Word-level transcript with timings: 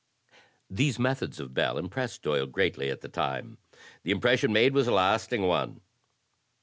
These 0.67 0.97
methods 0.97 1.39
of 1.39 1.53
Bell 1.53 1.77
impressed 1.77 2.23
Doyle 2.23 2.47
greatly 2.47 2.89
at 2.89 3.01
the 3.01 3.07
time. 3.07 3.59
The 4.01 4.09
impression 4.09 4.51
made 4.51 4.73
was 4.73 4.87
a 4.87 4.91
lasting 4.91 5.43
one. 5.43 5.81